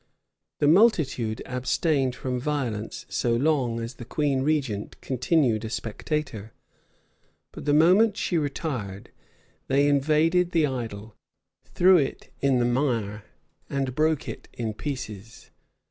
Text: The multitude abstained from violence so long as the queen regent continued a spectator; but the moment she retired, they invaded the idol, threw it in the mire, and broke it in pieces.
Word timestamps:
The 0.57 0.67
multitude 0.67 1.43
abstained 1.45 2.15
from 2.15 2.39
violence 2.39 3.05
so 3.07 3.35
long 3.35 3.79
as 3.79 3.93
the 3.93 4.03
queen 4.03 4.41
regent 4.41 4.99
continued 4.99 5.63
a 5.63 5.69
spectator; 5.69 6.53
but 7.51 7.65
the 7.65 7.73
moment 7.75 8.17
she 8.17 8.35
retired, 8.35 9.11
they 9.67 9.87
invaded 9.87 10.53
the 10.53 10.65
idol, 10.65 11.15
threw 11.65 11.97
it 11.97 12.31
in 12.41 12.57
the 12.57 12.65
mire, 12.65 13.25
and 13.69 13.93
broke 13.93 14.27
it 14.27 14.47
in 14.53 14.73
pieces. 14.73 15.51